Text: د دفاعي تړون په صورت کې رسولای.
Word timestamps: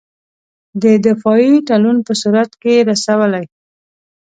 د 0.81 0.83
دفاعي 1.05 1.53
تړون 1.67 1.97
په 2.07 2.13
صورت 2.21 2.51
کې 2.61 2.85
رسولای. 2.89 3.45